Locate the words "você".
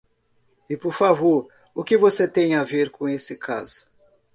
1.95-2.27